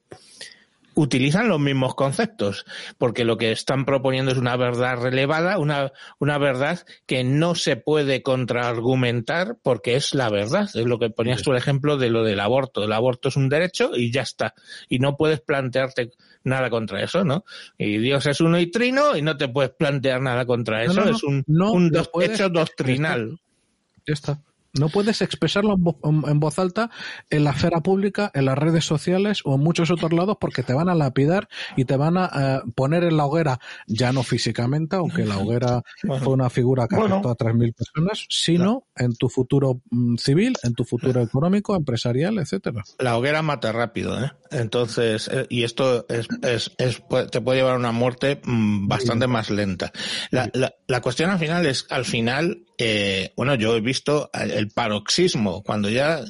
[0.95, 2.65] utilizan los mismos conceptos,
[2.97, 7.75] porque lo que están proponiendo es una verdad relevada, una, una verdad que no se
[7.75, 10.69] puede contraargumentar porque es la verdad.
[10.73, 12.83] Es lo que ponías tú el ejemplo de lo del aborto.
[12.83, 14.53] El aborto es un derecho y ya está.
[14.89, 16.11] Y no puedes plantearte
[16.43, 17.43] nada contra eso, ¿no?
[17.77, 21.03] Y Dios es uno y trino y no te puedes plantear nada contra eso.
[21.03, 23.39] es un, un hecho doctrinal.
[24.07, 24.39] Ya está.
[24.79, 26.89] No puedes expresarlo en voz, alta
[27.29, 30.73] en la esfera pública, en las redes sociales o en muchos otros lados porque te
[30.73, 34.95] van a lapidar y te van a eh, poner en la hoguera, ya no físicamente,
[34.95, 35.81] aunque la hoguera
[36.23, 40.73] fue una figura que afectó a 3.000 personas, sino en tu futuro mm, civil, en
[40.73, 42.83] tu futuro económico, empresarial, etcétera.
[42.99, 44.31] La hoguera mata rápido, ¿eh?
[44.51, 49.27] Entonces, eh, y esto es, es, es, te puede llevar a una muerte mm, bastante
[49.27, 49.91] más lenta.
[50.31, 54.69] La, la, la cuestión al final es, al final, eh, bueno, yo he visto el
[54.69, 56.21] paroxismo, cuando ya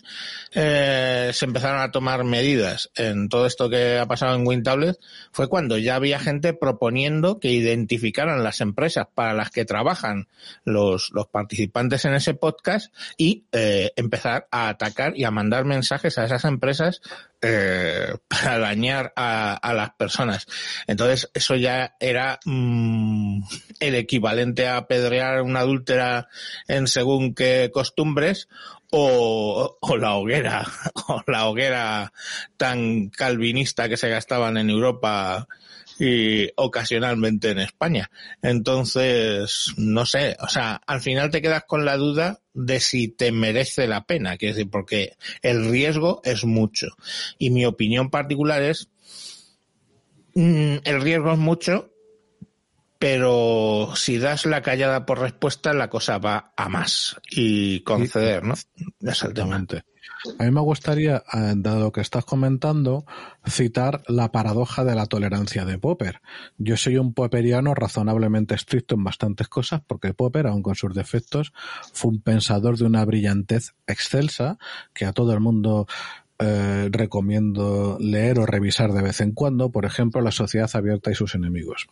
[0.53, 4.97] eh, se empezaron a tomar medidas en todo esto que ha pasado en WinTablet,
[5.31, 10.27] fue cuando ya había gente proponiendo que identificaran las empresas para las que trabajan
[10.63, 16.17] los, los participantes en ese podcast y eh, empezar a atacar y a mandar mensajes
[16.17, 17.01] a esas empresas
[17.41, 20.47] eh, para dañar a, a, las personas.
[20.87, 23.41] Entonces, eso ya era, mmm,
[23.79, 26.27] el equivalente a apedrear una adúltera
[26.67, 28.47] en según qué costumbres
[28.91, 30.65] o, o, la hoguera,
[31.07, 32.13] o la hoguera
[32.57, 35.47] tan calvinista que se gastaban en Europa
[35.99, 38.09] y ocasionalmente en España.
[38.41, 43.31] Entonces, no sé, o sea, al final te quedas con la duda de si te
[43.31, 46.87] merece la pena, quiero decir, porque el riesgo es mucho.
[47.37, 48.89] Y mi opinión particular es,
[50.33, 51.91] mm, el riesgo es mucho,
[52.99, 58.55] pero si das la callada por respuesta, la cosa va a más y conceder, ¿no?
[59.01, 59.83] Exactamente.
[60.39, 63.05] A mí me gustaría, eh, dado que estás comentando,
[63.45, 66.21] citar la paradoja de la tolerancia de Popper.
[66.57, 71.53] Yo soy un popperiano razonablemente estricto en bastantes cosas, porque Popper, aun con sus defectos,
[71.93, 74.57] fue un pensador de una brillantez excelsa
[74.93, 75.87] que a todo el mundo
[76.37, 81.15] eh, recomiendo leer o revisar de vez en cuando, por ejemplo, La sociedad abierta y
[81.15, 81.87] sus enemigos.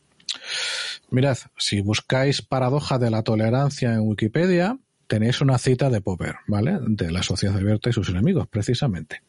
[1.09, 6.79] Mirad, si buscáis paradoja de la tolerancia en Wikipedia, tenéis una cita de Popper, ¿vale?
[6.81, 9.21] De la sociedad abierta y sus enemigos, precisamente.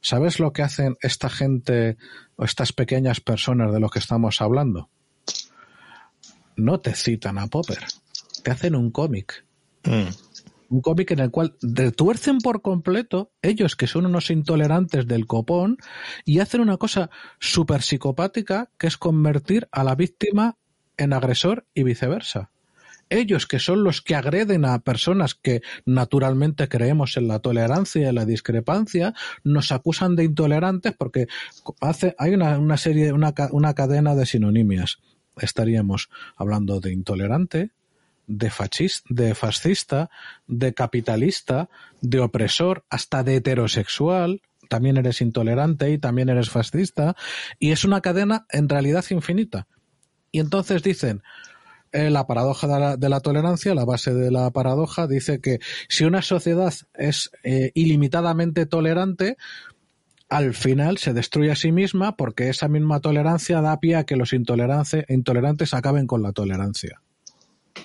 [0.00, 1.96] ¿Sabes lo que hacen esta gente
[2.36, 4.90] o estas pequeñas personas de los que estamos hablando?
[6.56, 7.84] No te citan a Popper,
[8.42, 9.44] te hacen un cómic.
[9.84, 10.08] Mm.
[10.70, 15.78] Un cómic en el cual detuercen por completo ellos que son unos intolerantes del copón
[16.24, 20.58] y hacen una cosa súper psicopática que es convertir a la víctima
[20.98, 22.50] en agresor y viceversa
[23.10, 28.12] ellos que son los que agreden a personas que naturalmente creemos en la tolerancia y
[28.12, 31.28] la discrepancia, nos acusan de intolerantes porque
[31.80, 34.98] hace, hay una, una serie, una, una cadena de sinonimias.
[35.36, 37.70] Estaríamos hablando de intolerante,
[38.26, 40.10] de fascista, de fascista,
[40.46, 41.68] de capitalista,
[42.00, 47.16] de opresor, hasta de heterosexual, también eres intolerante y también eres fascista,
[47.58, 49.66] y es una cadena en realidad infinita.
[50.30, 51.22] Y entonces dicen,
[51.92, 56.22] eh, la paradoja de la, tolerancia, la base de la paradoja, dice que si una
[56.22, 59.36] sociedad es eh, ilimitadamente tolerante,
[60.28, 64.16] al final se destruye a sí misma porque esa misma tolerancia da pie a que
[64.16, 67.00] los intolerantes acaben con la tolerancia.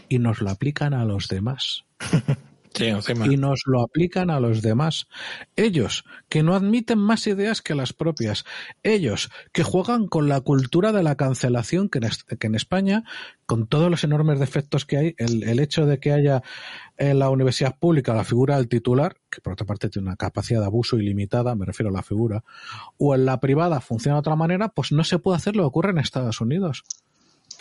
[0.09, 1.85] Y nos lo aplican a los demás.
[2.79, 5.07] y nos lo aplican a los demás.
[5.55, 8.45] Ellos, que no admiten más ideas que las propias.
[8.83, 11.99] Ellos, que juegan con la cultura de la cancelación, que
[12.39, 13.03] en, España,
[13.45, 16.43] con todos los enormes defectos que hay, el, hecho de que haya
[16.97, 20.59] en la universidad pública la figura del titular, que por otra parte tiene una capacidad
[20.59, 22.43] de abuso ilimitada, me refiero a la figura,
[22.97, 25.67] o en la privada funciona de otra manera, pues no se puede hacer lo que
[25.67, 26.83] ocurre en Estados Unidos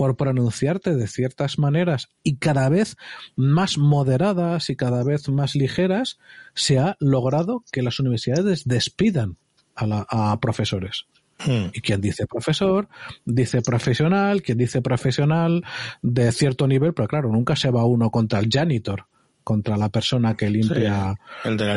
[0.02, 2.96] por pronunciarte de ciertas maneras y cada vez
[3.36, 6.18] más moderadas y cada vez más ligeras,
[6.54, 9.36] se ha logrado que las universidades despidan
[9.76, 11.04] a, profesores.
[11.38, 11.66] Hmm.
[11.72, 12.88] Y quien dice profesor,
[13.24, 15.62] dice profesional, quien dice profesional
[16.02, 19.06] de cierto nivel, pero claro, nunca se va uno contra el janitor,
[19.44, 21.14] contra la persona que limpia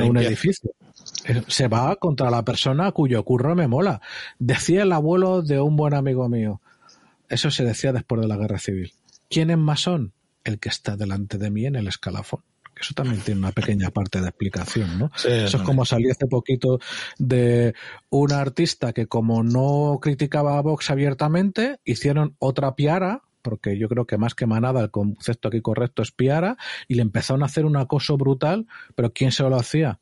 [0.03, 0.71] un edificio.
[1.25, 4.01] Eh, se va contra la persona cuyo curro me mola.
[4.39, 6.59] Decía el abuelo de un buen amigo mío,
[7.29, 8.93] eso se decía después de la guerra civil.
[9.29, 10.13] ¿Quién es masón?
[10.43, 12.41] El que está delante de mí en el escalafón.
[12.79, 15.11] Eso también tiene una pequeña parte de explicación, ¿no?
[15.15, 16.79] Eso es como salió hace poquito
[17.17, 17.73] de
[18.09, 24.05] un artista que como no criticaba a Vox abiertamente, hicieron otra piara, porque yo creo
[24.05, 26.57] que más que manada el concepto aquí correcto es piara,
[26.88, 29.99] y le empezaron a hacer un acoso brutal, pero ¿quién se lo hacía?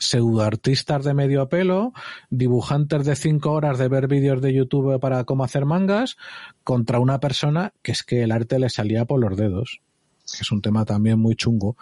[0.00, 1.92] Pseudoartistas de medio pelo,
[2.30, 6.16] dibujantes de cinco horas de ver vídeos de YouTube para cómo hacer mangas,
[6.64, 9.80] contra una persona que es que el arte le salía por los dedos,
[10.24, 11.76] es un tema también muy chungo.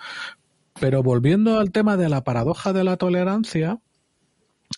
[0.81, 3.79] Pero volviendo al tema de la paradoja de la tolerancia,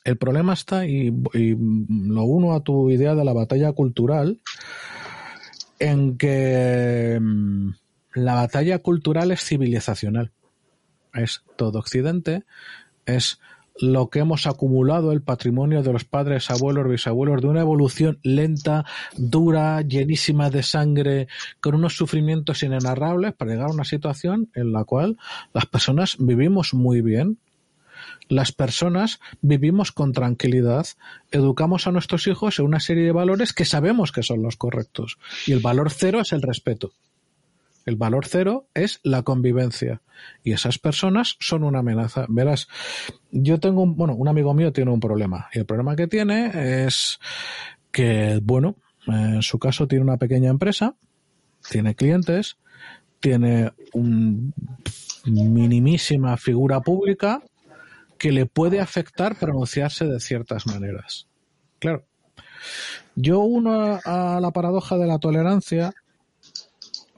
[0.04, 4.40] el problema está, y, y lo uno a tu idea de la batalla cultural,
[5.78, 7.70] en que mm,
[8.14, 10.30] la batalla cultural es civilizacional.
[11.14, 12.44] Es todo Occidente
[13.16, 13.40] es
[13.80, 18.84] lo que hemos acumulado, el patrimonio de los padres, abuelos, bisabuelos, de una evolución lenta,
[19.16, 21.28] dura, llenísima de sangre,
[21.60, 25.16] con unos sufrimientos inenarrables para llegar a una situación en la cual
[25.54, 27.38] las personas vivimos muy bien,
[28.28, 30.86] las personas vivimos con tranquilidad,
[31.30, 35.18] educamos a nuestros hijos en una serie de valores que sabemos que son los correctos.
[35.46, 36.92] Y el valor cero es el respeto.
[37.86, 40.02] El valor cero es la convivencia.
[40.44, 42.26] Y esas personas son una amenaza.
[42.28, 42.68] Verás,
[43.30, 45.48] yo tengo un, bueno, un amigo mío tiene un problema.
[45.52, 47.18] Y el problema que tiene es
[47.90, 50.94] que, bueno, en su caso tiene una pequeña empresa,
[51.68, 52.58] tiene clientes,
[53.18, 54.52] tiene una
[55.24, 57.42] minimísima figura pública
[58.18, 61.26] que le puede afectar pronunciarse de ciertas maneras.
[61.78, 62.04] Claro.
[63.14, 65.94] Yo uno a la paradoja de la tolerancia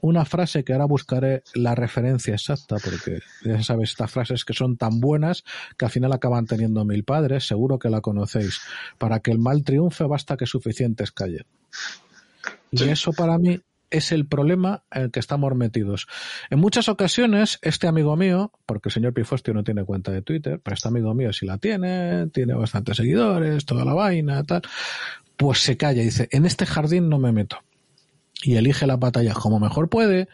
[0.03, 4.75] una frase que ahora buscaré la referencia exacta, porque ya sabes, estas frases que son
[4.75, 5.45] tan buenas
[5.77, 8.59] que al final acaban teniendo mil padres, seguro que la conocéis.
[8.97, 11.45] Para que el mal triunfe basta que suficientes callen.
[12.69, 16.07] Y eso para mí es el problema en el que estamos metidos.
[16.49, 20.59] En muchas ocasiones, este amigo mío, porque el señor Pifostio no tiene cuenta de Twitter,
[20.61, 24.63] pero este amigo mío sí la tiene, tiene bastantes seguidores, toda la vaina, tal,
[25.37, 27.63] pues se calla y dice, en este jardín no me meto
[28.43, 30.27] y elige las batallas como mejor puede.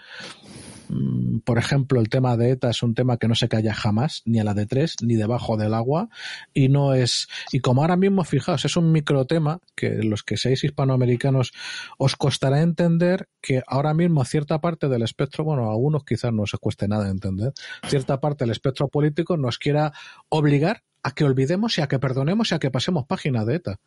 [0.90, 4.24] Mm, por ejemplo, el tema de ETA es un tema que no se calla jamás,
[4.26, 6.10] ni a la de tres, ni debajo del agua,
[6.54, 10.36] y no es, y como ahora mismo, fijaos, es un micro tema que los que
[10.36, 11.54] seáis hispanoamericanos
[11.98, 16.44] os costará entender que ahora mismo cierta parte del espectro, bueno, a algunos quizás no
[16.44, 17.54] os cueste nada entender,
[17.88, 19.94] cierta parte del espectro político nos quiera
[20.30, 23.80] obligar a que olvidemos y a que perdonemos y a que pasemos página de ETA.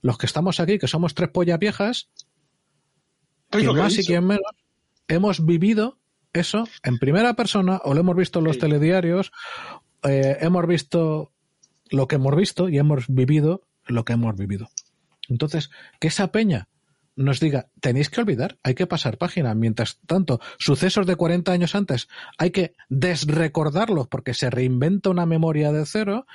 [0.00, 2.08] Los que estamos aquí, que somos tres pollas viejas,
[3.50, 4.52] quien más y quien menos,
[5.08, 5.98] hemos vivido
[6.32, 9.32] eso en primera persona o lo hemos visto en los telediarios,
[10.04, 11.32] eh, hemos visto
[11.90, 14.68] lo que hemos visto y hemos vivido lo que hemos vivido.
[15.28, 15.70] Entonces,
[16.00, 16.68] que esa peña
[17.16, 19.52] nos diga, tenéis que olvidar, hay que pasar página.
[19.54, 25.72] Mientras tanto, sucesos de 40 años antes hay que desrecordarlos porque se reinventa una memoria
[25.72, 26.26] de cero.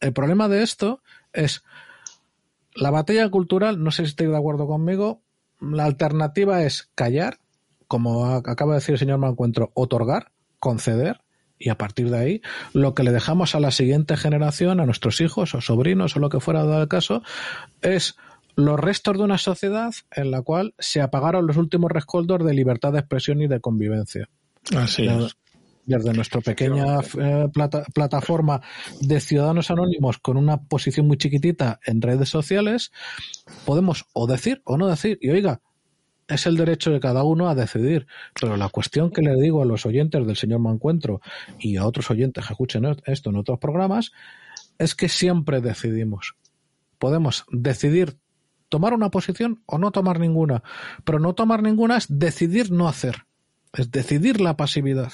[0.00, 1.02] El problema de esto
[1.32, 1.64] es
[2.74, 5.22] la batalla cultural, no sé si estáis de acuerdo conmigo,
[5.60, 7.38] la alternativa es callar,
[7.88, 11.20] como acaba de decir el señor Mancuentro, otorgar, conceder,
[11.58, 12.42] y a partir de ahí
[12.72, 16.30] lo que le dejamos a la siguiente generación, a nuestros hijos o sobrinos o lo
[16.30, 17.22] que fuera dado el caso,
[17.82, 18.16] es
[18.56, 22.92] los restos de una sociedad en la cual se apagaron los últimos rescoldos de libertad
[22.92, 24.28] de expresión y de convivencia.
[24.74, 25.36] Así es.
[25.90, 27.48] Desde nuestra pequeña eh,
[27.92, 28.60] plataforma
[29.00, 32.92] de ciudadanos anónimos con una posición muy chiquitita en redes sociales,
[33.64, 35.62] podemos o decir o no decir, y oiga,
[36.28, 38.06] es el derecho de cada uno a decidir.
[38.40, 41.22] Pero la cuestión que le digo a los oyentes del señor Mancuentro
[41.58, 44.12] y a otros oyentes que escuchen esto en otros programas
[44.78, 46.36] es que siempre decidimos.
[47.00, 48.16] Podemos decidir
[48.68, 50.62] tomar una posición o no tomar ninguna.
[51.02, 53.26] Pero no tomar ninguna es decidir no hacer.
[53.72, 55.12] Es decidir la pasividad.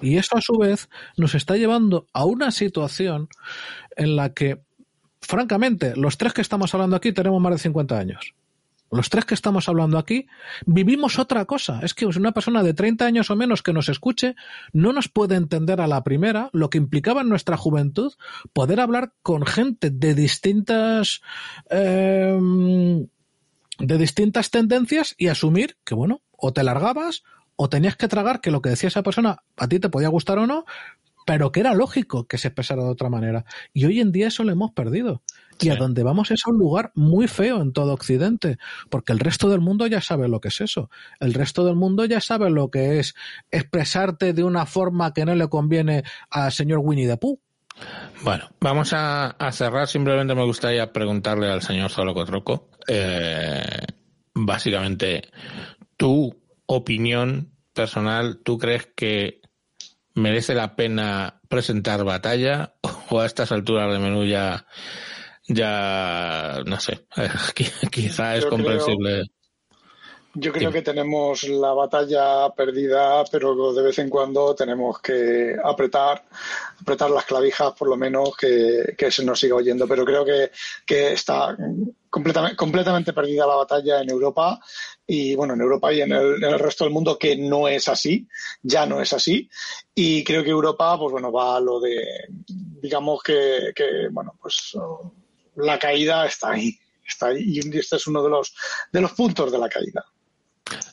[0.00, 3.28] Y eso a su vez nos está llevando a una situación
[3.96, 4.62] en la que,
[5.20, 8.34] francamente, los tres que estamos hablando aquí tenemos más de 50 años
[8.94, 10.26] los tres que estamos hablando aquí,
[10.66, 11.80] vivimos otra cosa.
[11.82, 14.36] Es que una persona de 30 años o menos que nos escuche
[14.72, 18.12] no nos puede entender a la primera lo que implicaba en nuestra juventud
[18.52, 21.22] poder hablar con gente de distintas
[21.70, 23.06] em,
[23.78, 27.24] de distintas tendencias y asumir que bueno, o te largabas
[27.56, 30.38] o tenías que tragar que lo que decía esa persona a ti te podía gustar
[30.38, 30.64] o no,
[31.26, 33.44] pero que era lógico que se expresara de otra manera.
[33.72, 35.22] Y hoy en día eso lo hemos perdido.
[35.60, 38.58] Y a donde vamos es a un lugar muy feo en todo Occidente,
[38.90, 40.90] porque el resto del mundo ya sabe lo que es eso.
[41.20, 43.14] El resto del mundo ya sabe lo que es
[43.50, 47.40] expresarte de una forma que no le conviene al señor Winnie the Pooh.
[48.22, 49.86] Bueno, vamos a, cerrar.
[49.86, 53.86] Simplemente me gustaría preguntarle al señor Zolocotroco, eh,
[54.34, 55.28] básicamente,
[55.96, 59.40] tu opinión personal, ¿tú crees que
[60.14, 62.74] merece la pena presentar batalla
[63.10, 64.66] o a estas alturas de menú ya,
[65.46, 67.06] ya no sé,
[67.90, 69.24] quizá es comprensible.
[70.34, 76.24] yo creo que tenemos la batalla perdida, pero de vez en cuando tenemos que apretar,
[76.80, 79.86] apretar las clavijas, por lo menos que, que se nos siga oyendo.
[79.86, 80.50] Pero creo que,
[80.84, 81.56] que está
[82.10, 84.60] completamente, completamente perdida la batalla en Europa
[85.06, 88.26] y bueno, en Europa y en el, resto del mundo que no es así,
[88.62, 89.48] ya no es así.
[89.94, 92.04] Y creo que Europa, pues bueno, va a lo de,
[92.46, 94.76] digamos que, que bueno, pues
[95.56, 98.54] la caída está ahí, está ahí y este es uno de los,
[98.92, 100.04] de los puntos de la caída.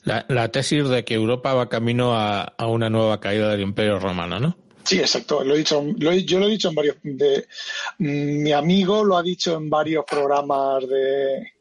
[0.04, 4.00] La, la tesis de que Europa va camino a, a una nueva caída del Imperio
[4.00, 4.58] Romano, ¿no?
[4.84, 5.44] Sí, exacto.
[5.44, 6.98] Lo he dicho, yo lo he dicho en varios.
[7.04, 7.48] De,
[8.00, 11.54] mi amigo lo ha dicho en varios programas de.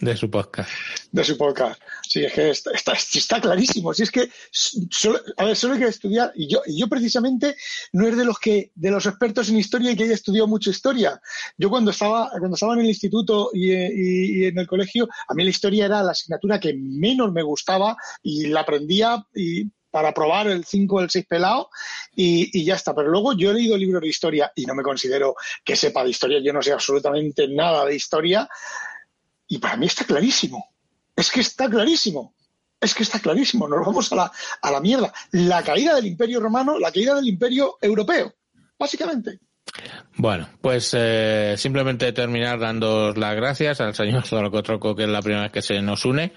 [0.00, 0.70] De su podcast.
[1.12, 1.80] De su podcast.
[2.02, 3.94] Sí, es que está, está, clarísimo.
[3.94, 6.32] Si es que, solo, a ver, solo hay que estudiar.
[6.34, 7.56] Y yo, yo precisamente
[7.92, 10.70] no es de los que, de los expertos en historia y que haya estudiado mucho
[10.70, 11.20] historia.
[11.56, 15.44] Yo cuando estaba, cuando estaba en el instituto y, y en el colegio, a mí
[15.44, 20.48] la historia era la asignatura que menos me gustaba y la aprendía y para probar
[20.48, 21.70] el 5 o el 6 pelado
[22.16, 22.92] y, ya está.
[22.96, 26.10] Pero luego yo he leído libros de historia y no me considero que sepa de
[26.10, 28.48] historia, yo no sé absolutamente nada de historia
[29.48, 30.74] y para mí está clarísimo.
[31.16, 32.34] Es que está clarísimo.
[32.80, 33.68] Es que está clarísimo.
[33.68, 34.32] Nos vamos a la,
[34.62, 35.12] a la mierda.
[35.32, 38.34] La caída del imperio romano, la caída del imperio europeo,
[38.78, 39.40] básicamente.
[40.16, 45.42] Bueno, pues eh, simplemente terminar dando las gracias al señor Zorocotroco, que es la primera
[45.42, 46.32] vez que se nos une,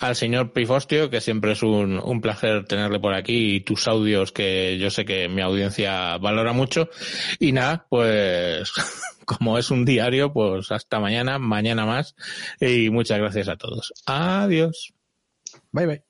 [0.00, 4.32] al señor Pifostio, que siempre es un, un placer tenerle por aquí, y tus audios
[4.32, 6.88] que yo sé que mi audiencia valora mucho.
[7.38, 8.72] Y nada, pues
[9.24, 12.16] como es un diario, pues hasta mañana, mañana más,
[12.60, 13.92] y muchas gracias a todos.
[14.06, 14.92] Adiós.
[15.70, 16.09] Bye bye.